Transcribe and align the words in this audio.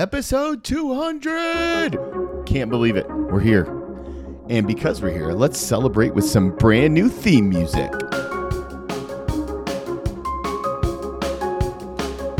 Episode 0.00 0.64
200! 0.64 2.46
Can't 2.46 2.70
believe 2.70 2.96
it. 2.96 3.06
We're 3.06 3.38
here. 3.38 3.64
And 4.48 4.66
because 4.66 5.02
we're 5.02 5.12
here, 5.12 5.32
let's 5.32 5.58
celebrate 5.58 6.14
with 6.14 6.24
some 6.24 6.56
brand 6.56 6.94
new 6.94 7.10
theme 7.10 7.50
music. 7.50 7.90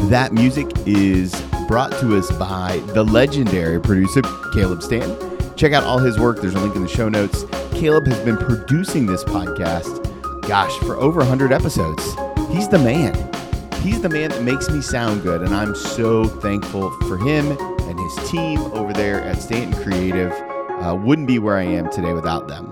That 0.09 0.31
music 0.33 0.69
is 0.87 1.38
brought 1.69 1.93
to 2.01 2.17
us 2.17 2.33
by 2.38 2.79
the 2.95 3.04
legendary 3.04 3.79
producer, 3.79 4.22
Caleb 4.54 4.83
Stanton. 4.83 5.54
Check 5.54 5.74
out 5.74 5.85
all 5.85 5.99
his 5.99 6.19
work. 6.19 6.40
There's 6.40 6.54
a 6.54 6.61
link 6.61 6.77
in 6.77 6.83
the 6.83 6.88
show 6.88 7.11
notes. 7.11 7.45
Caleb 7.72 8.06
has 8.06 8.24
been 8.24 8.38
producing 8.38 9.04
this 9.04 9.22
podcast, 9.22 10.49
gosh, 10.49 10.74
for 10.79 10.97
over 10.97 11.19
100 11.19 11.53
episodes. 11.53 12.03
He's 12.51 12.71
the 12.71 12.79
man. 12.79 13.40
He's 13.83 14.03
the 14.03 14.10
man 14.10 14.28
that 14.28 14.42
makes 14.42 14.69
me 14.69 14.83
sound 14.83 15.22
good, 15.22 15.40
and 15.40 15.54
I'm 15.54 15.74
so 15.74 16.24
thankful 16.24 16.91
for 17.09 17.16
him 17.16 17.51
and 17.52 17.98
his 17.98 18.30
team 18.30 18.59
over 18.74 18.92
there 18.92 19.23
at 19.23 19.41
Stanton 19.41 19.82
Creative. 19.82 20.30
Uh, 20.32 20.95
wouldn't 20.95 21.27
be 21.27 21.38
where 21.38 21.56
I 21.56 21.62
am 21.62 21.91
today 21.91 22.12
without 22.12 22.46
them. 22.46 22.66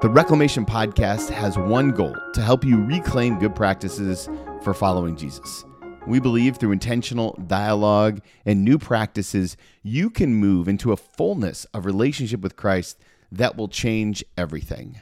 The 0.00 0.08
Reclamation 0.08 0.64
Podcast 0.64 1.28
has 1.30 1.58
one 1.58 1.90
goal 1.90 2.14
to 2.34 2.40
help 2.40 2.64
you 2.64 2.80
reclaim 2.84 3.40
good 3.40 3.56
practices 3.56 4.28
for 4.62 4.72
following 4.74 5.16
Jesus. 5.16 5.64
We 6.06 6.20
believe 6.20 6.56
through 6.56 6.70
intentional 6.70 7.36
dialogue 7.48 8.20
and 8.46 8.64
new 8.64 8.78
practices, 8.78 9.56
you 9.82 10.08
can 10.08 10.36
move 10.36 10.68
into 10.68 10.92
a 10.92 10.96
fullness 10.96 11.64
of 11.74 11.84
relationship 11.84 12.42
with 12.42 12.54
Christ 12.54 12.96
that 13.32 13.56
will 13.56 13.68
change 13.68 14.24
everything. 14.38 15.00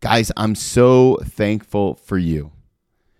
Guys, 0.00 0.30
I'm 0.36 0.54
so 0.54 1.16
thankful 1.24 1.94
for 1.94 2.18
you. 2.18 2.52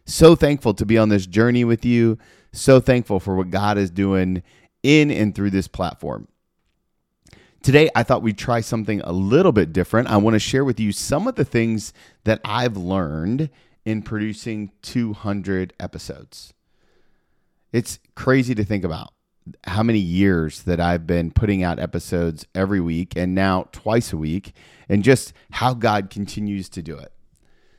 So 0.09 0.35
thankful 0.35 0.73
to 0.73 0.87
be 0.87 0.97
on 0.97 1.11
this 1.11 1.27
journey 1.27 1.65
with 1.65 1.85
you. 1.85 2.17
So 2.51 2.81
thankful 2.81 3.21
for 3.21 3.37
what 3.37 3.51
God 3.51 3.77
is 3.77 3.91
doing 3.91 4.43
in 4.83 5.11
and 5.11 5.35
through 5.35 5.51
this 5.51 5.69
platform. 5.69 6.29
Today, 7.63 7.91
I 7.95 8.05
thought 8.05 8.23
we'd 8.23 8.39
try 8.39 8.63
something 8.63 9.03
a 9.03 9.13
little 9.13 9.53
bit 9.53 9.71
different. 9.71 10.09
I 10.09 10.17
want 10.17 10.33
to 10.33 10.41
share 10.41 10.65
with 10.65 10.81
you 10.81 10.93
some 10.93 11.29
of 11.29 11.35
the 11.35 11.45
things 11.45 11.93
that 12.25 12.41
I've 12.43 12.75
learned 12.75 13.51
in 13.85 14.01
producing 14.01 14.73
200 14.81 15.75
episodes. 15.79 16.55
It's 17.71 17.99
crazy 18.15 18.55
to 18.55 18.65
think 18.65 18.85
about 18.85 19.13
how 19.65 19.83
many 19.83 19.99
years 19.99 20.63
that 20.63 20.81
I've 20.81 21.07
been 21.07 21.33
putting 21.33 21.63
out 21.63 21.79
episodes 21.79 22.47
every 22.55 22.81
week 22.81 23.15
and 23.15 23.35
now 23.35 23.69
twice 23.73 24.15
a 24.15 24.17
week, 24.17 24.55
and 24.89 25.05
just 25.05 25.35
how 25.51 25.75
God 25.75 26.09
continues 26.09 26.71
to 26.71 26.83
do 26.83 26.97
it. 26.97 27.13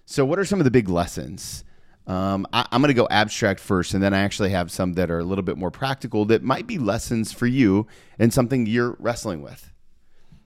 So, 0.05 0.25
what 0.25 0.37
are 0.37 0.45
some 0.45 0.59
of 0.59 0.65
the 0.65 0.71
big 0.71 0.89
lessons? 0.89 1.63
Um, 2.09 2.47
I, 2.51 2.65
am 2.71 2.81
going 2.81 2.87
to 2.87 2.95
go 2.95 3.07
abstract 3.11 3.59
first, 3.59 3.93
and 3.93 4.01
then 4.01 4.15
I 4.15 4.21
actually 4.21 4.49
have 4.49 4.71
some 4.71 4.93
that 4.93 5.11
are 5.11 5.19
a 5.19 5.23
little 5.23 5.43
bit 5.43 5.57
more 5.57 5.69
practical 5.69 6.25
that 6.25 6.41
might 6.41 6.65
be 6.65 6.79
lessons 6.79 7.31
for 7.31 7.45
you 7.45 7.85
and 8.17 8.33
something 8.33 8.65
you're 8.65 8.97
wrestling 8.97 9.43
with. 9.43 9.71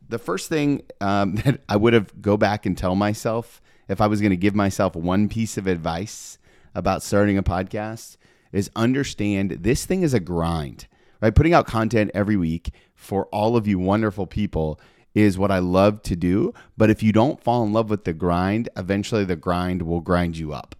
The 0.10 0.20
first 0.20 0.50
thing 0.50 0.84
um, 1.00 1.36
that 1.46 1.62
I 1.70 1.78
would 1.78 1.94
have 1.94 2.22
go 2.22 2.36
back 2.36 2.66
and 2.66 2.78
tell 2.78 2.96
myself 2.96 3.62
if 3.88 4.02
I 4.02 4.08
was 4.08 4.20
going 4.20 4.32
to 4.32 4.38
give 4.38 4.54
myself 4.54 4.94
one 4.94 5.30
piece 5.30 5.58
of 5.58 5.66
advice 5.66 6.38
about 6.76 7.02
starting 7.02 7.38
a 7.38 7.44
podcast 7.44 8.18
is 8.52 8.70
understand 8.76 9.52
this 9.62 9.86
thing 9.86 10.02
is 10.02 10.14
a 10.14 10.20
grind, 10.20 10.88
right? 11.22 11.34
Putting 11.34 11.54
out 11.54 11.66
content 11.66 12.12
every 12.14 12.36
week 12.36 12.74
for 12.94 13.28
all 13.28 13.56
of 13.56 13.68
you 13.70 13.80
wonderful 13.80 14.28
people 14.28 14.82
is 15.16 15.38
what 15.38 15.52
I 15.52 15.60
love 15.60 16.02
to 16.04 16.18
do. 16.18 16.54
But 16.76 16.90
if 16.90 17.02
you 17.02 17.14
don't 17.14 17.42
fall 17.42 17.64
in 17.64 17.72
love 17.72 17.90
with 17.90 18.04
the 18.04 18.12
grind, 18.12 18.68
eventually 18.76 19.24
the 19.24 19.38
grind 19.38 19.84
will 19.84 20.02
grind 20.02 20.38
you 20.38 20.52
up 20.52 20.76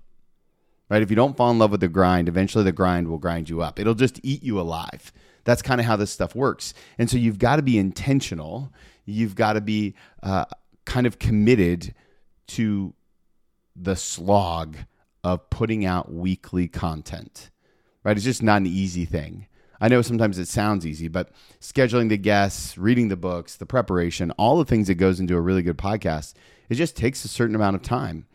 right? 0.94 1.02
If 1.02 1.10
you 1.10 1.16
don't 1.16 1.36
fall 1.36 1.50
in 1.50 1.58
love 1.58 1.72
with 1.72 1.80
the 1.80 1.88
grind, 1.88 2.28
eventually 2.28 2.64
the 2.64 2.72
grind 2.72 3.08
will 3.08 3.18
grind 3.18 3.50
you 3.50 3.64
up. 3.64 3.80
It'll 3.80 3.96
just 3.96 4.20
eat 4.22 4.44
you 4.44 4.60
alive. 4.60 5.12
That's 5.44 5.64
kind 5.64 5.82
of 5.82 5.88
how 5.88 5.96
this 5.96 6.12
stuff 6.12 6.36
works. 6.36 6.76
And 7.00 7.10
so 7.10 7.18
you've 7.18 7.40
got 7.40 7.56
to 7.56 7.64
be 7.64 7.80
intentional. 7.80 8.72
You've 9.04 9.34
got 9.34 9.54
to 9.54 9.62
be 9.62 9.96
uh, 10.22 10.46
kind 10.86 11.08
of 11.08 11.18
committed 11.18 11.96
to 12.50 12.94
the 13.76 13.96
slog 13.96 14.78
of 15.24 15.50
putting 15.50 15.84
out 15.84 16.14
weekly 16.14 16.68
content, 16.68 17.50
right? 18.04 18.16
It's 18.16 18.24
just 18.24 18.44
not 18.44 18.58
an 18.58 18.68
easy 18.68 19.06
thing. 19.06 19.48
I 19.82 19.88
know 19.88 20.04
sometimes 20.04 20.38
it 20.38 20.48
sounds 20.48 20.86
easy, 20.86 21.08
but 21.08 21.32
scheduling 21.60 22.10
the 22.10 22.18
guests, 22.18 22.78
reading 22.78 23.08
the 23.08 23.18
books, 23.18 23.56
the 23.56 23.66
preparation, 23.66 24.30
all 24.38 24.60
the 24.60 24.66
things 24.66 24.90
that 24.90 24.96
goes 24.96 25.20
into 25.20 25.36
a 25.36 25.42
really 25.42 25.64
good 25.64 25.80
podcast, 25.80 26.36
it 26.70 26.76
just 26.76 26.96
takes 26.96 27.26
a 27.26 27.28
certain 27.28 27.56
amount 27.56 27.78
of 27.78 27.82
time. 27.82 28.28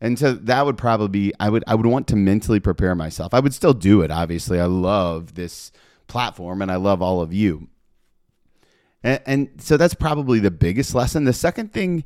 And 0.00 0.18
so 0.18 0.34
that 0.34 0.66
would 0.66 0.76
probably 0.76 1.08
be 1.08 1.32
I 1.40 1.48
would 1.48 1.64
I 1.66 1.74
would 1.74 1.86
want 1.86 2.06
to 2.08 2.16
mentally 2.16 2.60
prepare 2.60 2.94
myself. 2.94 3.32
I 3.32 3.40
would 3.40 3.54
still 3.54 3.72
do 3.72 4.02
it, 4.02 4.10
obviously. 4.10 4.60
I 4.60 4.66
love 4.66 5.34
this 5.34 5.72
platform 6.06 6.62
and 6.62 6.70
I 6.70 6.76
love 6.76 7.02
all 7.02 7.20
of 7.20 7.32
you. 7.32 7.68
And, 9.02 9.20
and 9.26 9.48
so 9.58 9.76
that's 9.76 9.94
probably 9.94 10.38
the 10.38 10.50
biggest 10.50 10.94
lesson. 10.94 11.24
The 11.24 11.32
second 11.32 11.72
thing, 11.72 12.04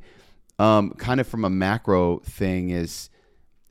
um, 0.59 0.91
kind 0.93 1.21
of 1.21 1.27
from 1.27 1.45
a 1.45 1.51
macro 1.51 2.21
thing, 2.21 2.71
is 2.71 3.11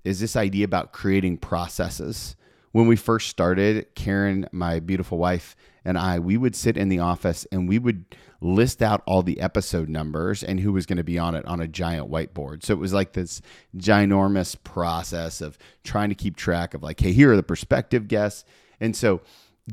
is 0.04 0.20
this 0.20 0.36
idea 0.36 0.66
about 0.66 0.92
creating 0.92 1.38
processes. 1.38 2.36
When 2.72 2.88
we 2.88 2.96
first 2.96 3.30
started, 3.30 3.88
Karen, 3.96 4.48
my 4.52 4.80
beautiful 4.80 5.18
wife, 5.18 5.56
and 5.84 5.98
I, 5.98 6.20
we 6.20 6.38
would 6.38 6.56
sit 6.56 6.78
in 6.78 6.90
the 6.90 7.00
office 7.00 7.48
and 7.52 7.68
we 7.68 7.80
would 7.80 8.06
list 8.42 8.82
out 8.82 9.02
all 9.06 9.24
the 9.24 9.42
episode 9.42 9.90
numbers 9.90 10.44
and 10.44 10.60
who 10.60 10.72
was 10.72 10.86
going 10.86 10.98
to 10.98 11.04
be 11.04 11.18
on 11.18 11.36
it 11.36 11.46
on 11.46 11.60
a 11.60 11.68
giant 11.68 12.12
whiteboard. 12.12 12.64
So 12.64 12.74
it 12.74 12.80
was 12.80 12.94
like 12.94 13.14
this 13.14 13.42
ginormous 13.76 14.56
process 14.64 15.42
of 15.42 15.58
trying 15.84 16.10
to 16.10 16.16
keep 16.16 16.36
track 16.36 16.74
of 16.74 16.84
like, 16.84 17.00
hey, 17.00 17.12
here 17.12 17.32
are 17.32 17.36
the 17.36 17.44
prospective 17.44 18.08
guests. 18.08 18.46
And 18.80 18.96
so 18.96 19.22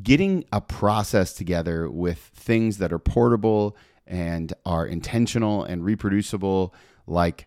getting 0.03 0.45
a 0.53 0.61
process 0.61 1.33
together 1.35 1.91
with 1.91 2.19
things 2.19 2.79
that 2.79 2.93
are 2.93 2.99
portable 2.99 3.77
and 4.07 4.53
are 4.65 4.87
intentional 4.87 5.65
and 5.65 5.85
reproducible, 5.85 6.75
like 7.07 7.47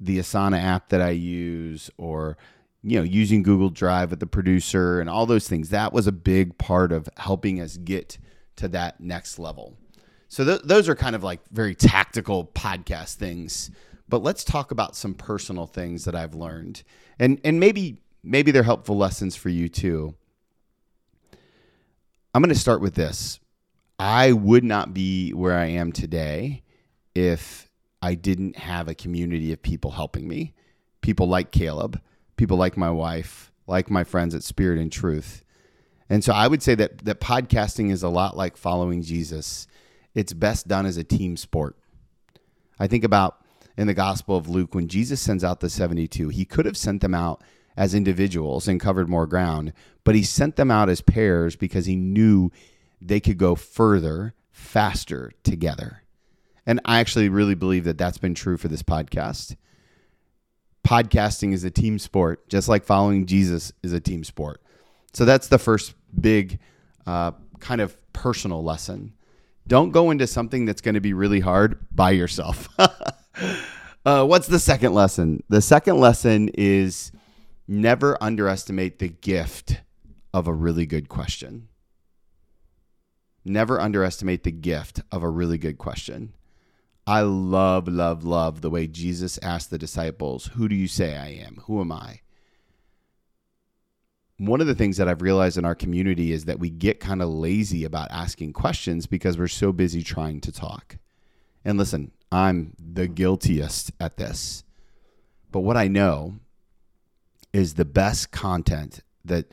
the 0.00 0.18
Asana 0.18 0.62
app 0.62 0.88
that 0.90 1.00
I 1.00 1.10
use 1.10 1.90
or 1.96 2.36
you 2.86 2.96
know 2.96 3.02
using 3.02 3.42
Google 3.42 3.68
Drive 3.68 4.10
with 4.10 4.20
the 4.20 4.26
producer 4.26 5.00
and 5.00 5.10
all 5.10 5.26
those 5.26 5.48
things 5.48 5.70
that 5.70 5.92
was 5.92 6.06
a 6.06 6.12
big 6.12 6.56
part 6.56 6.92
of 6.92 7.08
helping 7.16 7.60
us 7.60 7.76
get 7.76 8.16
to 8.56 8.68
that 8.68 9.00
next 9.00 9.38
level. 9.38 9.76
So 10.28 10.44
th- 10.44 10.62
those 10.62 10.88
are 10.88 10.94
kind 10.94 11.16
of 11.16 11.24
like 11.24 11.40
very 11.50 11.74
tactical 11.74 12.44
podcast 12.44 13.14
things. 13.14 13.70
But 14.08 14.22
let's 14.22 14.44
talk 14.44 14.70
about 14.70 14.94
some 14.94 15.14
personal 15.14 15.66
things 15.66 16.04
that 16.04 16.14
I've 16.14 16.34
learned, 16.34 16.84
and 17.18 17.40
and 17.44 17.58
maybe 17.58 17.98
maybe 18.22 18.52
they're 18.52 18.62
helpful 18.62 18.96
lessons 18.96 19.34
for 19.34 19.48
you 19.48 19.68
too. 19.68 20.14
I'm 22.32 22.42
going 22.42 22.54
to 22.54 22.60
start 22.60 22.80
with 22.80 22.94
this. 22.94 23.40
I 23.98 24.30
would 24.32 24.62
not 24.62 24.94
be 24.94 25.32
where 25.32 25.56
I 25.58 25.66
am 25.66 25.90
today 25.90 26.62
if 27.14 27.68
I 28.02 28.14
didn't 28.14 28.56
have 28.58 28.88
a 28.88 28.94
community 28.94 29.52
of 29.52 29.62
people 29.62 29.92
helping 29.92 30.28
me. 30.28 30.54
People 31.00 31.28
like 31.28 31.50
Caleb, 31.50 32.00
people 32.36 32.56
like 32.56 32.76
my 32.76 32.90
wife, 32.90 33.52
like 33.66 33.90
my 33.90 34.04
friends 34.04 34.34
at 34.34 34.42
Spirit 34.42 34.78
and 34.78 34.92
Truth. 34.92 35.44
And 36.08 36.22
so 36.22 36.32
I 36.32 36.46
would 36.46 36.62
say 36.62 36.74
that 36.76 36.98
that 37.04 37.20
podcasting 37.20 37.90
is 37.90 38.02
a 38.02 38.08
lot 38.08 38.36
like 38.36 38.56
following 38.56 39.02
Jesus 39.02 39.66
it's 40.16 40.32
best 40.32 40.66
done 40.66 40.86
as 40.86 40.96
a 40.96 41.04
team 41.04 41.36
sport. 41.36 41.76
I 42.80 42.86
think 42.86 43.04
about 43.04 43.36
in 43.76 43.86
the 43.86 43.92
Gospel 43.92 44.34
of 44.34 44.48
Luke 44.48 44.74
when 44.74 44.88
Jesus 44.88 45.20
sends 45.20 45.44
out 45.44 45.60
the 45.60 45.68
72, 45.68 46.30
he 46.30 46.46
could 46.46 46.64
have 46.64 46.76
sent 46.76 47.02
them 47.02 47.14
out 47.14 47.44
as 47.76 47.94
individuals 47.94 48.66
and 48.66 48.80
covered 48.80 49.10
more 49.10 49.26
ground, 49.26 49.74
but 50.04 50.14
he 50.14 50.22
sent 50.22 50.56
them 50.56 50.70
out 50.70 50.88
as 50.88 51.02
pairs 51.02 51.54
because 51.54 51.84
he 51.84 51.96
knew 51.96 52.50
they 52.98 53.20
could 53.20 53.36
go 53.36 53.54
further, 53.54 54.34
faster 54.50 55.32
together. 55.42 56.02
And 56.64 56.80
I 56.86 56.98
actually 56.98 57.28
really 57.28 57.54
believe 57.54 57.84
that 57.84 57.98
that's 57.98 58.18
been 58.18 58.34
true 58.34 58.56
for 58.56 58.68
this 58.68 58.82
podcast. 58.82 59.54
Podcasting 60.86 61.52
is 61.52 61.64
a 61.64 61.70
team 61.70 61.98
sport, 61.98 62.48
just 62.48 62.68
like 62.68 62.84
following 62.84 63.26
Jesus 63.26 63.72
is 63.82 63.92
a 63.92 64.00
team 64.00 64.24
sport. 64.24 64.62
So 65.12 65.24
that's 65.24 65.48
the 65.48 65.58
first 65.58 65.94
big 66.18 66.60
uh, 67.06 67.32
kind 67.60 67.80
of 67.80 67.96
personal 68.12 68.62
lesson 68.62 69.12
don't 69.66 69.90
go 69.90 70.10
into 70.10 70.26
something 70.26 70.64
that's 70.64 70.80
going 70.80 70.94
to 70.94 71.00
be 71.00 71.12
really 71.12 71.40
hard 71.40 71.78
by 71.94 72.10
yourself. 72.10 72.68
uh, 74.06 74.24
what's 74.24 74.46
the 74.46 74.58
second 74.58 74.94
lesson? 74.94 75.42
The 75.48 75.60
second 75.60 75.98
lesson 75.98 76.50
is 76.54 77.10
never 77.66 78.22
underestimate 78.22 78.98
the 78.98 79.08
gift 79.08 79.80
of 80.32 80.46
a 80.46 80.52
really 80.52 80.86
good 80.86 81.08
question. 81.08 81.68
Never 83.44 83.80
underestimate 83.80 84.44
the 84.44 84.52
gift 84.52 85.00
of 85.10 85.22
a 85.22 85.28
really 85.28 85.58
good 85.58 85.78
question. 85.78 86.32
I 87.06 87.20
love, 87.20 87.86
love, 87.86 88.24
love 88.24 88.60
the 88.60 88.70
way 88.70 88.86
Jesus 88.86 89.38
asked 89.42 89.70
the 89.70 89.78
disciples, 89.78 90.46
Who 90.54 90.68
do 90.68 90.74
you 90.74 90.88
say 90.88 91.16
I 91.16 91.28
am? 91.28 91.62
Who 91.66 91.80
am 91.80 91.92
I? 91.92 92.20
one 94.38 94.60
of 94.60 94.66
the 94.66 94.74
things 94.74 94.98
that 94.98 95.08
I've 95.08 95.22
realized 95.22 95.56
in 95.56 95.64
our 95.64 95.74
community 95.74 96.32
is 96.32 96.44
that 96.44 96.58
we 96.58 96.68
get 96.68 97.00
kind 97.00 97.22
of 97.22 97.28
lazy 97.28 97.84
about 97.84 98.10
asking 98.10 98.52
questions 98.52 99.06
because 99.06 99.38
we're 99.38 99.48
so 99.48 99.72
busy 99.72 100.02
trying 100.02 100.40
to 100.42 100.52
talk. 100.52 100.98
And 101.64 101.78
listen, 101.78 102.12
I'm 102.30 102.74
the 102.78 103.08
guiltiest 103.08 103.92
at 103.98 104.18
this. 104.18 104.62
But 105.50 105.60
what 105.60 105.76
I 105.76 105.88
know 105.88 106.36
is 107.52 107.74
the 107.74 107.86
best 107.86 108.30
content 108.30 109.00
that 109.24 109.46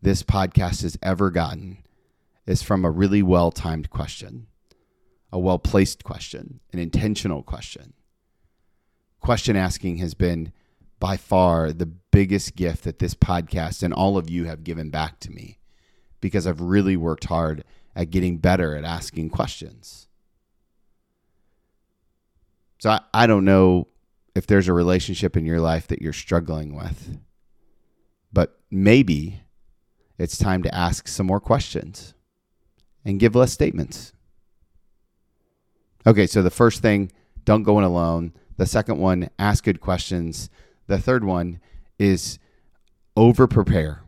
this 0.00 0.22
podcast 0.22 0.82
has 0.82 0.98
ever 1.02 1.30
gotten 1.30 1.78
is 2.46 2.62
from 2.62 2.84
a 2.84 2.90
really 2.90 3.22
well 3.22 3.50
timed 3.50 3.90
question, 3.90 4.46
a 5.32 5.38
well 5.38 5.58
placed 5.58 6.04
question, 6.04 6.60
an 6.72 6.78
intentional 6.78 7.42
question. 7.42 7.92
Question 9.20 9.56
asking 9.56 9.98
has 9.98 10.14
been 10.14 10.52
by 10.98 11.16
far 11.16 11.72
the 11.72 11.86
biggest 11.86 12.56
gift 12.56 12.84
that 12.84 12.98
this 12.98 13.14
podcast 13.14 13.82
and 13.82 13.92
all 13.94 14.16
of 14.16 14.28
you 14.28 14.44
have 14.44 14.64
given 14.64 14.90
back 14.90 15.20
to 15.20 15.30
me 15.30 15.58
because 16.20 16.46
I've 16.46 16.60
really 16.60 16.96
worked 16.96 17.24
hard 17.24 17.64
at 17.94 18.10
getting 18.10 18.38
better 18.38 18.76
at 18.76 18.84
asking 18.84 19.30
questions. 19.30 20.08
So 22.78 22.90
I, 22.90 23.00
I 23.12 23.26
don't 23.26 23.44
know 23.44 23.88
if 24.34 24.46
there's 24.46 24.68
a 24.68 24.72
relationship 24.72 25.36
in 25.36 25.44
your 25.44 25.60
life 25.60 25.86
that 25.88 26.00
you're 26.00 26.12
struggling 26.12 26.74
with, 26.74 27.18
but 28.32 28.60
maybe 28.70 29.42
it's 30.18 30.38
time 30.38 30.62
to 30.62 30.74
ask 30.74 31.08
some 31.08 31.26
more 31.26 31.40
questions 31.40 32.14
and 33.04 33.20
give 33.20 33.34
less 33.34 33.52
statements. 33.52 34.12
Okay, 36.06 36.26
so 36.26 36.42
the 36.42 36.50
first 36.50 36.82
thing, 36.82 37.12
don't 37.44 37.62
go 37.62 37.78
in 37.78 37.84
alone. 37.84 38.32
The 38.56 38.66
second 38.66 38.98
one, 38.98 39.28
ask 39.38 39.64
good 39.64 39.80
questions. 39.80 40.50
The 40.86 40.98
third 40.98 41.24
one 41.24 41.60
is 41.98 42.38
over 43.16 43.46
prepare. 43.46 44.02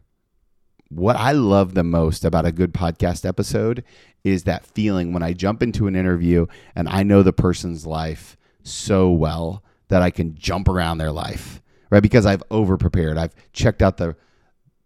What 0.88 1.16
I 1.16 1.32
love 1.32 1.74
the 1.74 1.84
most 1.84 2.24
about 2.24 2.44
a 2.44 2.52
good 2.52 2.74
podcast 2.74 3.26
episode 3.26 3.82
is 4.24 4.44
that 4.44 4.66
feeling 4.66 5.12
when 5.12 5.22
I 5.22 5.32
jump 5.32 5.62
into 5.62 5.86
an 5.86 5.96
interview 5.96 6.46
and 6.74 6.88
I 6.88 7.02
know 7.02 7.22
the 7.22 7.32
person's 7.32 7.86
life 7.86 8.36
so 8.62 9.10
well 9.10 9.62
that 9.88 10.02
I 10.02 10.10
can 10.10 10.34
jump 10.34 10.68
around 10.68 10.98
their 10.98 11.12
life, 11.12 11.62
right? 11.90 12.02
Because 12.02 12.26
I've 12.26 12.42
over 12.50 12.76
prepared. 12.76 13.18
I've 13.18 13.34
checked 13.52 13.82
out 13.82 13.96
the 13.96 14.16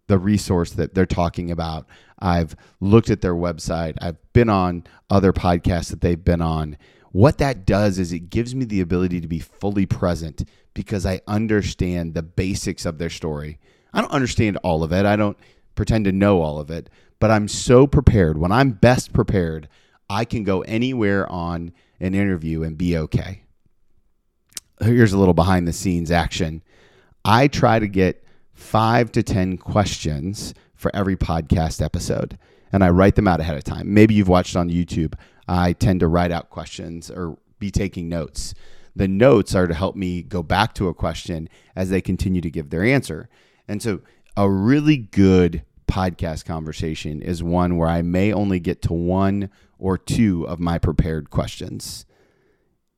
the 0.08 0.18
resource 0.18 0.70
that 0.72 0.94
they're 0.94 1.06
talking 1.06 1.50
about. 1.50 1.86
I've 2.18 2.54
looked 2.80 3.10
at 3.10 3.20
their 3.20 3.34
website. 3.34 3.96
I've 4.00 4.16
been 4.32 4.48
on 4.48 4.84
other 5.10 5.32
podcasts 5.32 5.90
that 5.90 6.00
they've 6.00 6.22
been 6.22 6.40
on. 6.40 6.76
What 7.12 7.38
that 7.38 7.64
does 7.64 7.98
is 7.98 8.12
it 8.12 8.30
gives 8.30 8.54
me 8.54 8.64
the 8.64 8.80
ability 8.80 9.20
to 9.20 9.28
be 9.28 9.38
fully 9.38 9.86
present 9.86 10.48
because 10.74 11.06
I 11.06 11.20
understand 11.26 12.14
the 12.14 12.22
basics 12.22 12.84
of 12.84 12.98
their 12.98 13.10
story. 13.10 13.58
I 13.92 14.00
don't 14.02 14.12
understand 14.12 14.58
all 14.62 14.82
of 14.82 14.92
it. 14.92 15.06
I 15.06 15.16
don't 15.16 15.38
pretend 15.74 16.04
to 16.04 16.12
know 16.12 16.42
all 16.42 16.58
of 16.58 16.70
it, 16.70 16.90
but 17.18 17.30
I'm 17.30 17.48
so 17.48 17.86
prepared. 17.86 18.36
When 18.38 18.52
I'm 18.52 18.72
best 18.72 19.12
prepared, 19.12 19.68
I 20.10 20.24
can 20.24 20.44
go 20.44 20.62
anywhere 20.62 21.30
on 21.30 21.72
an 22.00 22.14
interview 22.14 22.62
and 22.62 22.76
be 22.76 22.96
okay. 22.96 23.42
Here's 24.80 25.12
a 25.12 25.18
little 25.18 25.34
behind 25.34 25.66
the 25.66 25.72
scenes 25.72 26.10
action. 26.10 26.62
I 27.24 27.48
try 27.48 27.78
to 27.78 27.88
get 27.88 28.24
five 28.52 29.10
to 29.12 29.22
10 29.22 29.58
questions 29.58 30.54
for 30.74 30.94
every 30.94 31.16
podcast 31.16 31.82
episode, 31.82 32.38
and 32.72 32.84
I 32.84 32.90
write 32.90 33.14
them 33.16 33.26
out 33.26 33.40
ahead 33.40 33.56
of 33.56 33.64
time. 33.64 33.94
Maybe 33.94 34.14
you've 34.14 34.28
watched 34.28 34.56
on 34.56 34.68
YouTube. 34.68 35.14
I 35.48 35.72
tend 35.72 36.00
to 36.00 36.08
write 36.08 36.32
out 36.32 36.50
questions 36.50 37.10
or 37.10 37.38
be 37.58 37.70
taking 37.70 38.08
notes. 38.08 38.54
The 38.94 39.08
notes 39.08 39.54
are 39.54 39.66
to 39.66 39.74
help 39.74 39.94
me 39.94 40.22
go 40.22 40.42
back 40.42 40.74
to 40.74 40.88
a 40.88 40.94
question 40.94 41.48
as 41.74 41.90
they 41.90 42.00
continue 42.00 42.40
to 42.40 42.50
give 42.50 42.70
their 42.70 42.84
answer. 42.84 43.28
And 43.68 43.82
so, 43.82 44.00
a 44.36 44.50
really 44.50 44.96
good 44.96 45.62
podcast 45.86 46.44
conversation 46.44 47.22
is 47.22 47.42
one 47.42 47.76
where 47.76 47.88
I 47.88 48.02
may 48.02 48.32
only 48.32 48.60
get 48.60 48.82
to 48.82 48.92
one 48.92 49.50
or 49.78 49.96
two 49.98 50.46
of 50.46 50.58
my 50.60 50.78
prepared 50.78 51.30
questions. 51.30 52.06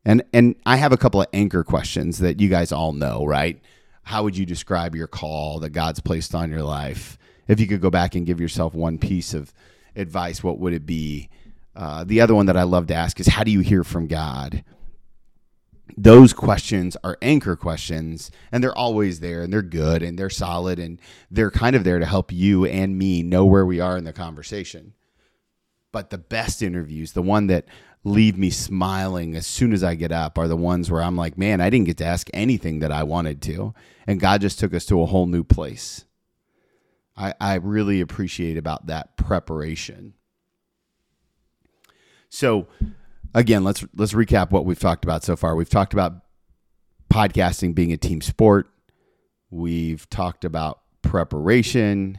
And 0.05 0.23
and 0.33 0.55
I 0.65 0.77
have 0.77 0.93
a 0.93 0.97
couple 0.97 1.21
of 1.21 1.27
anchor 1.33 1.65
questions 1.65 2.19
that 2.19 2.41
you 2.41 2.49
guys 2.49 2.73
all 2.73 2.93
know, 2.93 3.25
right? 3.25 3.61
How 4.05 4.23
would 4.23 4.37
you 4.37 4.47
describe 4.47 4.95
your 4.95 5.07
call 5.07 5.59
that 5.61 5.71
God's 5.71 6.01
placed 6.01 6.35
on 6.35 6.51
your 6.51 6.63
life? 6.63 7.19
If 7.47 7.61
you 7.61 7.67
could 7.67 7.81
go 7.81 7.91
back 7.91 8.15
and 8.15 8.27
give 8.27 8.41
yourself 8.41 8.75
one 8.75 8.99
piece 8.99 9.35
of 9.35 9.53
advice, 9.97 10.43
what 10.43 10.59
would 10.59 10.73
it 10.73 10.87
be? 10.87 11.29
Uh, 11.79 12.05
the 12.05 12.21
other 12.21 12.35
one 12.35 12.47
that 12.47 12.57
I 12.59 12.65
love 12.65 12.89
to 12.89 12.95
ask 12.95 13.19
is, 13.21 13.29
how 13.29 13.45
do 13.45 13.51
you 13.51 13.61
hear 13.61 13.85
from 13.85 14.07
God? 14.07 14.65
those 15.97 16.33
questions 16.33 16.97
are 17.03 17.19
anchor 17.23 17.57
questions 17.57 18.31
and 18.53 18.63
they're 18.63 18.77
always 18.77 19.21
there 19.21 19.43
and 19.43 19.53
they're 19.53 19.63
good 19.63 20.03
and 20.03 20.19
they're 20.19 20.31
solid 20.31 20.79
and 20.79 21.01
they're 21.31 21.51
kind 21.51 21.75
of 21.75 21.83
there 21.83 21.99
to 21.99 22.07
help 22.07 22.33
you 22.33 22.65
and 22.65 22.97
me 22.97 23.23
know 23.23 23.45
where 23.45 23.67
we 23.67 23.81
are 23.81 23.97
in 23.97 24.05
the 24.05 24.13
conversation. 24.13 24.95
But 25.91 26.11
the 26.11 26.19
best 26.19 26.63
interviews, 26.63 27.13
the 27.13 27.23
one 27.23 27.49
that 27.49 27.67
leave 28.05 28.39
me 28.39 28.51
smiling 28.51 29.35
as 29.35 29.47
soon 29.47 29.73
as 29.73 29.83
I 29.83 29.97
get 29.97 30.13
up, 30.13 30.39
are 30.39 30.47
the 30.47 30.57
ones 30.57 30.91
where 30.91 31.03
I'm 31.03 31.17
like, 31.17 31.37
man, 31.37 31.61
I 31.61 31.71
didn't 31.71 31.87
get 31.87 31.97
to 31.99 32.05
ask 32.05 32.29
anything 32.33 32.79
that 32.79 32.93
I 32.93 33.03
wanted 33.03 33.43
to. 33.43 33.75
And 34.07 34.21
God 34.21 34.41
just 34.41 34.59
took 34.59 34.75
us 34.75 34.87
to 34.87 35.03
a 35.03 35.07
whole 35.07 35.27
new 35.27 35.43
place. 35.43 36.05
I, 37.17 37.35
I 37.41 37.55
really 37.55 38.01
appreciate 38.01 38.57
about 38.57 38.87
that 38.87 39.17
preparation. 39.17 40.15
So, 42.31 42.69
again, 43.35 43.65
let's 43.65 43.85
let's 43.97 44.13
recap 44.13 44.51
what 44.51 44.65
we've 44.65 44.79
talked 44.79 45.05
about 45.05 45.25
so 45.25 45.37
far. 45.37 45.55
We've 45.57 45.69
talked 45.69 45.93
about 45.93 46.13
podcasting 47.11 47.75
being 47.75 47.93
a 47.93 47.97
team 47.97 48.21
sport. 48.21 48.69
We've 49.51 50.09
talked 50.11 50.45
about 50.45 50.81
preparation. 51.03 52.19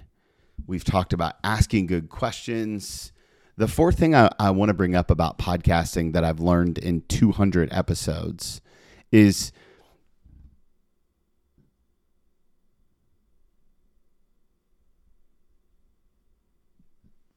We've 0.66 0.84
talked 0.84 1.14
about 1.14 1.36
asking 1.44 1.88
good 1.88 2.10
questions. 2.10 3.12
The 3.58 3.68
fourth 3.68 4.00
thing 4.00 4.16
I, 4.16 4.30
I 4.40 4.52
want 4.52 4.70
to 4.70 4.74
bring 4.74 4.96
up 4.96 5.12
about 5.12 5.38
podcasting 5.38 6.14
that 6.14 6.24
I've 6.24 6.40
learned 6.40 6.78
in 6.78 7.02
200 7.02 7.70
episodes 7.72 8.62
is 9.12 9.52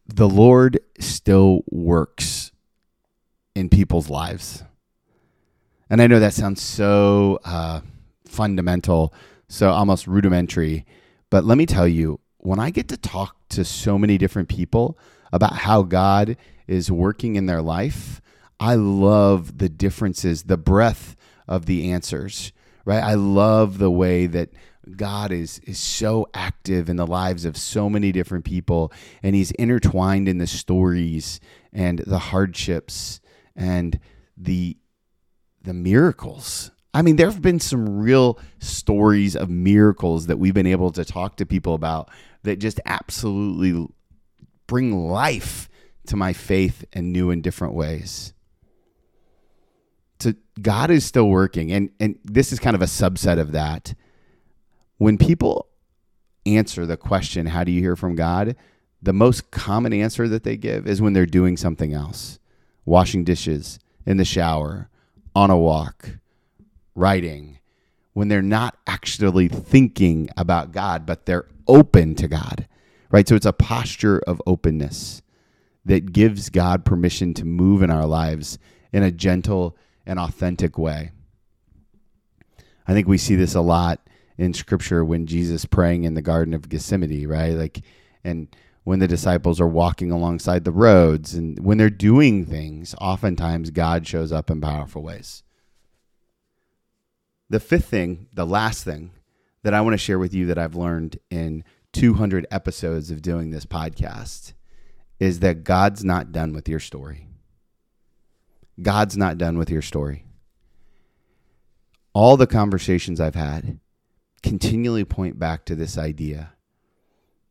the 0.07 0.29
Lord 0.29 0.79
still 1.01 1.63
works 1.71 2.42
in 3.55 3.69
people's 3.69 4.09
lives. 4.09 4.63
And 5.91 6.01
I 6.01 6.07
know 6.07 6.21
that 6.21 6.33
sounds 6.33 6.63
so 6.63 7.39
uh, 7.45 7.81
fundamental, 8.27 9.13
so 9.49 9.71
almost 9.71 10.07
rudimentary. 10.07 10.87
But 11.31 11.45
let 11.45 11.59
me 11.59 11.67
tell 11.67 11.87
you, 11.87 12.21
when 12.39 12.59
I 12.59 12.71
get 12.71 12.89
to 12.89 12.97
talk 12.97 13.37
to 13.51 13.65
so 13.65 13.99
many 13.99 14.19
different 14.19 14.49
people 14.49 14.99
about 15.33 15.53
how 15.53 15.83
God 15.83 16.37
is 16.67 16.91
working 16.91 17.37
in 17.37 17.47
their 17.47 17.63
life, 17.63 18.21
I 18.59 18.75
love 18.75 19.59
the 19.59 19.69
differences, 19.69 20.45
the 20.45 20.57
breadth 20.57 21.17
of 21.47 21.67
the 21.67 21.91
answers, 21.91 22.53
right? 22.85 23.03
I 23.03 23.15
love 23.15 23.79
the 23.79 23.91
way 23.91 24.27
that 24.27 24.51
God 24.97 25.31
is 25.31 25.61
is 25.61 25.79
so 25.79 26.29
active 26.35 26.89
in 26.89 26.97
the 26.97 27.07
lives 27.07 27.45
of 27.45 27.57
so 27.57 27.89
many 27.89 28.11
different 28.11 28.45
people 28.45 28.93
and 29.23 29.37
he's 29.37 29.53
intertwined 29.53 30.29
in 30.29 30.39
the 30.39 30.47
stories 30.47 31.39
and 31.73 32.01
the 32.01 32.19
hardships 32.19 33.21
and 33.57 33.99
the 34.37 34.77
the 35.63 35.75
miracles. 35.75 36.71
I 36.95 37.03
mean, 37.03 37.17
there 37.17 37.31
have 37.31 37.41
been 37.41 37.61
some 37.61 38.01
real 38.01 38.39
stories 38.59 39.35
of 39.35 39.49
miracles 39.49 40.27
that 40.27 40.39
we've 40.39 40.53
been 40.53 40.67
able 40.67 40.93
to 40.93 41.05
talk 41.05 41.37
to 41.37 41.47
people 41.47 41.75
about 41.75 42.11
that 42.43 42.59
just 42.59 42.81
absolutely 42.85 43.87
bring 44.67 45.09
life 45.09 45.69
to 46.07 46.17
my 46.17 46.33
faith 46.33 46.85
in 46.93 47.13
new 47.13 47.31
and 47.31 47.43
different 47.43 47.75
ways. 47.75 48.35
So 50.21 50.35
God 50.61 50.91
is 50.91 51.05
still 51.05 51.29
working, 51.29 51.73
and 51.73 51.91
and 51.99 52.19
this 52.25 52.53
is 52.53 52.59
kind 52.59 52.75
of 52.75 52.83
a 52.83 52.87
subset 52.87 53.39
of 53.39 53.53
that. 53.53 53.95
When 54.99 55.19
people 55.19 55.69
answer 56.45 56.85
the 56.85 56.97
question, 56.97 57.47
"How 57.47 57.65
do 57.65 57.73
you 57.73 57.81
hear 57.81 57.97
from 57.97 58.17
God?" 58.17 58.57
the 59.05 59.13
most 59.13 59.51
common 59.51 59.93
answer 59.93 60.29
that 60.29 60.45
they 60.45 60.57
give 60.57 60.87
is 60.87 61.03
when 61.03 61.13
they're 61.13 61.27
doing 61.27 61.57
something 61.57 61.93
else 61.93 62.39
washing 62.85 63.25
dishes, 63.25 63.79
in 64.05 64.17
the 64.17 64.25
shower, 64.25 64.89
on 65.35 65.51
a 65.51 65.57
walk, 65.57 66.19
writing, 66.95 67.59
when 68.13 68.29
they're 68.29 68.43
not 68.43 68.77
actually 68.87 69.49
thinking 69.49 70.29
about 70.37 70.73
God, 70.73 71.07
but 71.07 71.25
they're 71.27 71.47
open 71.67 72.15
to 72.17 72.29
God, 72.29 72.67
right? 73.11 73.27
So 73.27 73.35
it's 73.35 73.47
a 73.47 73.53
posture 73.53 74.19
of 74.27 74.43
openness 74.47 75.23
that 75.85 76.13
gives 76.13 76.51
God 76.51 76.85
permission 76.85 77.35
to 77.35 77.45
move 77.45 77.83
in 77.83 77.91
our 77.91 78.07
lives 78.07 78.59
in 78.93 79.03
a 79.03 79.11
gentle 79.11 79.77
and 80.07 80.19
authentic 80.19 80.77
way. 80.77 81.13
I 82.87 82.93
think 82.93 83.09
we 83.09 83.19
see 83.19 83.37
this 83.37 83.55
a 83.55 83.61
lot 83.61 84.01
in 84.37 84.53
scripture 84.55 85.05
when 85.05 85.27
Jesus 85.27 85.65
praying 85.65 86.05
in 86.05 86.15
the 86.15 86.23
garden 86.23 86.53
of 86.53 86.69
Gethsemane, 86.69 87.27
right? 87.27 87.53
Like 87.53 87.81
and 88.25 88.49
when 88.85 88.99
the 88.99 89.09
disciples 89.09 89.61
are 89.61 89.69
walking 89.69 90.11
alongside 90.11 90.65
the 90.65 90.73
roads 90.73 91.35
and 91.35 91.59
when 91.65 91.79
they're 91.79 91.91
doing 91.91 92.45
things, 92.45 92.95
oftentimes 93.01 93.71
God 93.71 94.07
shows 94.07 94.33
up 94.33 94.51
in 94.51 94.61
powerful 94.61 95.03
ways. 95.03 95.43
The 97.49 97.61
fifth 97.61 97.87
thing, 97.87 98.29
the 98.33 98.47
last 98.47 98.85
thing 98.85 99.13
that 99.63 99.75
I 99.75 99.81
want 99.81 99.95
to 99.95 99.99
share 99.99 100.19
with 100.19 100.35
you 100.35 100.47
that 100.47 100.59
I've 100.59 100.75
learned 100.75 101.19
in 101.31 101.65
200 101.93 102.47
episodes 102.51 103.11
of 103.11 103.23
doing 103.23 103.51
this 103.51 103.67
podcast 103.67 104.55
is 105.21 105.41
that 105.41 105.63
God's 105.63 106.05
not 106.05 106.33
done 106.33 106.53
with 106.53 106.69
your 106.69 106.81
story. 106.81 107.29
God's 108.81 109.17
not 109.17 109.39
done 109.39 109.59
with 109.59 109.71
your 109.71 109.83
story. 109.83 110.25
All 112.15 112.37
the 112.37 112.47
conversations 112.47 113.21
I've 113.21 113.35
had 113.35 113.79
continually 114.43 115.05
point 115.05 115.39
back 115.39 115.65
to 115.67 115.77
this 115.77 115.97
idea 115.97 116.55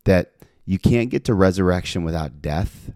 that 0.04 0.34
you 0.66 0.80
can't 0.80 1.10
get 1.10 1.26
to 1.26 1.34
resurrection 1.34 2.04
without 2.04 2.42
death. 2.42 2.92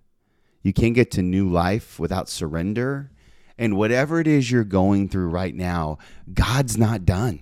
You 0.61 0.73
can't 0.73 0.95
get 0.95 1.11
to 1.11 1.21
new 1.21 1.49
life 1.49 1.99
without 1.99 2.29
surrender. 2.29 3.11
And 3.57 3.77
whatever 3.77 4.19
it 4.19 4.27
is 4.27 4.51
you're 4.51 4.63
going 4.63 5.09
through 5.09 5.29
right 5.29 5.55
now, 5.55 5.97
God's 6.33 6.77
not 6.77 7.05
done. 7.05 7.39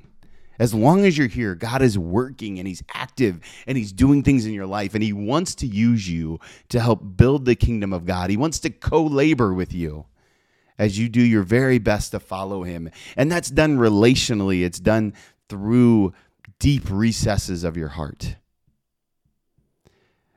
As 0.60 0.74
long 0.74 1.04
as 1.06 1.18
you're 1.18 1.28
here, 1.28 1.56
God 1.56 1.82
is 1.82 1.98
working 1.98 2.60
and 2.60 2.68
He's 2.68 2.84
active 2.94 3.40
and 3.66 3.78
He's 3.78 3.92
doing 3.92 4.22
things 4.22 4.46
in 4.46 4.54
your 4.54 4.68
life 4.68 4.94
and 4.94 5.04
He 5.04 5.14
wants 5.14 5.56
to 5.56 5.68
use 5.68 6.10
you 6.10 6.40
to 6.70 6.80
help 6.80 7.18
build 7.18 7.46
the 7.46 7.56
kingdom 7.56 7.92
of 7.92 8.06
God. 8.06 8.30
He 8.30 8.38
wants 8.38 8.60
to 8.60 8.70
co 8.70 9.04
labor 9.04 9.54
with 9.54 9.74
you 9.74 10.06
as 10.78 10.98
you 11.00 11.10
do 11.10 11.22
your 11.22 11.44
very 11.44 11.80
best 11.80 12.12
to 12.12 12.20
follow 12.20 12.64
Him. 12.64 12.90
And 13.18 13.32
that's 13.32 13.50
done 13.50 13.78
relationally, 13.78 14.64
it's 14.64 14.80
done 14.80 15.14
through 15.50 16.14
deep 16.60 16.84
recesses 16.90 17.64
of 17.64 17.76
your 17.76 17.90
heart. 17.90 18.36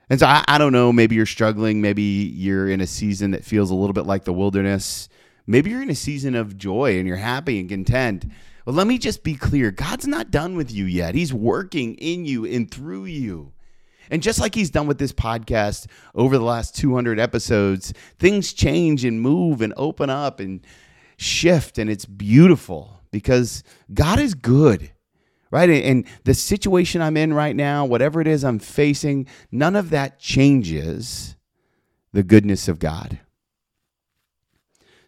And 0.08 0.20
so 0.20 0.26
I, 0.26 0.44
I, 0.46 0.58
don't 0.58 0.72
know, 0.72 0.92
maybe 0.92 1.16
you're 1.16 1.26
struggling. 1.26 1.80
Maybe 1.80 2.02
you're 2.02 2.68
in 2.68 2.80
a 2.80 2.86
season 2.86 3.32
that 3.32 3.44
feels 3.44 3.70
a 3.70 3.74
little 3.74 3.92
bit 3.92 4.06
like 4.06 4.24
the 4.24 4.32
wilderness. 4.32 5.08
Maybe 5.46 5.70
you're 5.70 5.82
in 5.82 5.90
a 5.90 5.96
season 5.96 6.34
of 6.34 6.56
joy 6.56 6.98
and 6.98 7.08
you're 7.08 7.16
happy 7.16 7.58
and 7.58 7.68
content. 7.68 8.26
Well, 8.64 8.74
let 8.74 8.86
me 8.86 8.98
just 8.98 9.22
be 9.22 9.34
clear 9.34 9.70
God's 9.70 10.06
not 10.06 10.30
done 10.30 10.56
with 10.56 10.72
you 10.72 10.84
yet. 10.84 11.14
He's 11.14 11.32
working 11.32 11.94
in 11.96 12.24
you 12.24 12.44
and 12.44 12.70
through 12.70 13.06
you. 13.06 13.52
And 14.10 14.22
just 14.22 14.40
like 14.40 14.54
he's 14.54 14.70
done 14.70 14.86
with 14.86 14.98
this 14.98 15.12
podcast 15.12 15.86
over 16.14 16.38
the 16.38 16.44
last 16.44 16.76
200 16.76 17.18
episodes, 17.18 17.92
things 18.18 18.52
change 18.52 19.04
and 19.04 19.20
move 19.20 19.60
and 19.60 19.74
open 19.76 20.10
up 20.10 20.38
and 20.38 20.64
shift. 21.16 21.78
And 21.78 21.90
it's 21.90 22.04
beautiful 22.04 23.00
because 23.10 23.64
God 23.92 24.20
is 24.20 24.34
good, 24.34 24.92
right? 25.50 25.68
And 25.70 26.04
the 26.24 26.34
situation 26.34 27.00
I'm 27.00 27.16
in 27.16 27.32
right 27.32 27.54
now, 27.54 27.84
whatever 27.84 28.20
it 28.20 28.26
is 28.26 28.44
I'm 28.44 28.58
facing, 28.58 29.26
none 29.50 29.76
of 29.76 29.90
that 29.90 30.18
changes 30.18 31.36
the 32.12 32.22
goodness 32.22 32.68
of 32.68 32.78
God. 32.78 33.20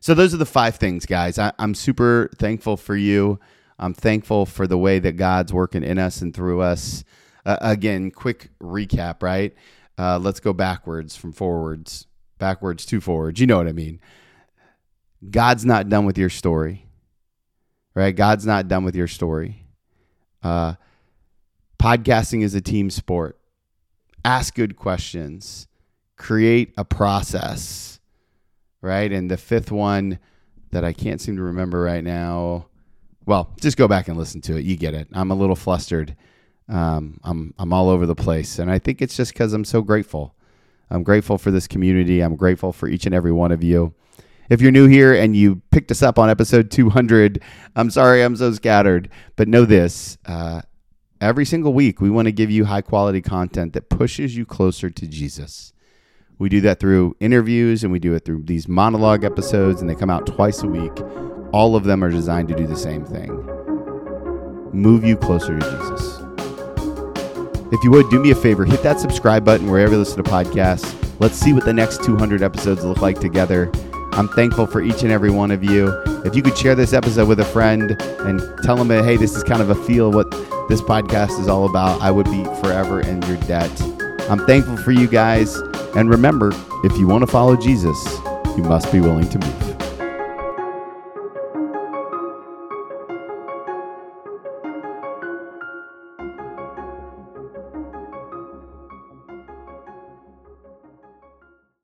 So 0.01 0.15
those 0.15 0.33
are 0.33 0.39
the 0.39 0.47
five 0.47 0.77
things, 0.77 1.07
guys. 1.07 1.39
I, 1.39 1.53
am 1.59 1.75
super 1.75 2.31
thankful 2.37 2.77
for 2.77 2.97
you. 2.97 3.41
I'm 3.79 3.95
thankful 3.95 4.47
for 4.47 4.67
the 4.67 4.79
way 4.79 4.99
that 4.99 5.13
God's 5.13 5.53
working 5.53 5.83
in 5.83 5.99
us 5.99 6.23
and 6.23 6.35
through 6.35 6.61
us. 6.61 7.05
Uh, 7.45 7.57
again, 7.61 8.11
quick 8.11 8.51
recap, 8.61 9.23
right? 9.23 9.55
Uh, 9.97 10.19
let's 10.19 10.41
go 10.41 10.53
backwards 10.53 11.17
from 11.17 11.33
forwards, 11.33 12.07
backwards 12.39 12.87
to 12.87 13.01
forwards. 13.01 13.41
You 13.41 13.47
know 13.47 13.57
what 13.57 13.69
I 13.69 13.73
mean. 13.73 14.01
God's 15.29 15.65
not 15.65 15.89
done 15.89 16.05
with 16.05 16.17
your 16.17 16.31
story, 16.31 16.87
right? 17.95 18.15
God's 18.15 18.47
not 18.47 18.69
done 18.69 18.85
with 18.85 18.95
your 18.95 19.09
story. 19.09 19.68
Uh, 20.43 20.75
podcasting 21.79 22.43
is 22.43 22.55
a 22.55 22.61
team 22.61 22.91
sport. 22.91 23.39
Ask 24.25 24.55
good 24.55 24.77
questions. 24.77 25.67
Create 26.17 26.75
a 26.77 26.85
process 26.85 27.99
right? 28.81 29.11
And 29.13 29.31
the 29.31 29.37
fifth 29.37 29.71
one 29.71 30.19
that 30.71 30.85
I 30.85 30.93
can't 30.93 31.21
seem 31.21 31.37
to 31.37 31.43
remember 31.43 31.81
right 31.81 32.05
now. 32.05 32.67
Well, 33.27 33.51
just 33.61 33.77
go 33.77 33.89
back 33.89 34.09
and 34.09 34.17
listen 34.17 34.41
to 34.43 34.57
it. 34.57 34.65
You 34.65 34.77
get 34.77 34.95
it. 34.95 35.09
I'm 35.13 35.31
a 35.31 35.35
little 35.35 35.57
flustered. 35.57 36.17
Um, 36.69 37.19
I'm 37.25 37.55
I'm 37.59 37.73
all 37.73 37.89
over 37.89 38.07
the 38.07 38.15
place, 38.15 38.59
and 38.59 38.71
I 38.71 38.79
think 38.79 39.01
it's 39.01 39.17
just 39.17 39.33
because 39.33 39.53
I'm 39.53 39.65
so 39.65 39.81
grateful. 39.83 40.35
I'm 40.91 41.03
grateful 41.03 41.39
for 41.39 41.51
this 41.51 41.67
community. 41.67 42.21
I'm 42.21 42.37
grateful 42.37 42.73
for 42.73 42.89
each 42.89 43.07
and 43.07 43.15
every 43.15 43.33
one 43.33 43.53
of 43.53 43.63
you. 43.63 43.95
If 44.49 44.63
you're 44.63 44.73
new 44.73 44.87
here 44.87 45.13
and 45.13 45.37
you 45.37 45.61
picked 45.71 45.91
us 45.91 46.03
up 46.03 46.19
on 46.19 46.31
episode 46.31 46.71
200, 46.71 47.43
I'm 47.77 47.91
sorry 47.91 48.23
I'm 48.23 48.37
so 48.37 48.53
scattered, 48.53 49.11
but 49.37 49.47
know 49.47 49.65
this: 49.65 50.17
uh, 50.27 50.63
every 51.21 51.45
single 51.45 51.75
week 51.75 52.01
we 52.01 52.09
want 52.09 52.27
to 52.27 52.33
give 52.33 52.51
you 52.51 52.65
high 52.65 52.81
quality 52.81 53.21
content 53.21 53.75
that 53.75 53.91
pushes 53.91 54.37
you 54.37 54.47
closer 54.47 54.89
to 54.89 55.07
Jesus. 55.07 55.73
We 56.39 56.49
do 56.49 56.61
that 56.63 56.81
through 56.81 57.17
interviews 57.21 57.83
and 57.83 57.93
we 57.93 57.99
do 57.99 58.15
it 58.15 58.25
through 58.25 58.45
these 58.45 58.69
monologue 58.69 59.25
episodes, 59.25 59.81
and 59.81 59.91
they 59.91 59.95
come 59.95 60.11
out 60.11 60.27
twice 60.27 60.63
a 60.63 60.69
week. 60.69 60.93
All 61.53 61.77
of 61.77 61.85
them 61.85 62.03
are 62.03 62.11
designed 62.11 62.49
to 62.49 62.55
do 62.55 62.67
the 62.67 62.77
same 62.77 63.05
thing 63.05 63.45
move 64.73 65.03
you 65.03 65.17
closer 65.17 65.59
to 65.59 65.71
Jesus. 65.71 66.19
If 67.73 67.83
you 67.83 67.91
would, 67.91 68.09
do 68.11 68.21
me 68.21 68.31
a 68.31 68.35
favor, 68.35 68.65
hit 68.65 68.83
that 68.83 69.01
subscribe 69.01 69.45
button 69.45 69.71
wherever 69.71 69.93
you 69.93 69.99
listen 69.99 70.23
to 70.23 70.31
podcasts. 70.31 70.95
Let's 71.21 71.37
see 71.37 71.53
what 71.53 71.65
the 71.65 71.73
next 71.73 72.05
200 72.05 72.43
episodes 72.43 72.85
look 72.85 73.01
like 73.01 73.19
together. 73.19 73.73
I'm 74.19 74.27
thankful 74.27 74.67
for 74.67 74.81
each 74.81 75.05
and 75.05 75.13
every 75.13 75.31
one 75.31 75.53
of 75.53 75.63
you. 75.63 75.93
If 76.25 76.35
you 76.35 76.43
could 76.43 76.59
share 76.59 76.75
this 76.75 76.93
episode 76.93 77.29
with 77.29 77.39
a 77.39 77.45
friend 77.45 77.93
and 78.23 78.43
tell 78.65 78.75
them, 78.75 78.89
hey, 78.89 79.17
this 79.17 79.37
is 79.37 79.45
kind 79.45 79.63
of 79.63 79.71
a 79.71 79.77
feel 79.77 80.11
what 80.11 80.29
this 80.69 80.83
podcast 80.83 81.39
is 81.39 81.47
all 81.47 81.67
about, 81.67 82.01
I 82.01 82.11
would 82.11 82.27
be 82.27 82.43
forever 82.61 83.01
in 83.01 83.23
your 83.23 83.37
debt. 83.43 83.71
I'm 84.29 84.45
thankful 84.45 84.77
for 84.79 84.91
you 84.91 85.07
guys. 85.07 85.55
And 85.95 86.11
remember, 86.11 86.51
if 86.83 86.99
you 86.99 87.07
want 87.07 87.23
to 87.23 87.29
follow 87.29 87.55
Jesus, 87.55 87.97
you 88.57 88.65
must 88.65 88.91
be 88.91 89.01
willing 89.01 89.29
to 89.29 89.39
move. 89.39 89.68